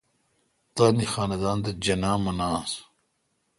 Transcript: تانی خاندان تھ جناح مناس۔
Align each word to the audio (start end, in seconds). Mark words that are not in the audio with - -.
تانی 0.75 1.05
خاندان 1.13 1.57
تھ 1.63 1.71
جناح 1.83 2.17
مناس۔ 2.23 2.71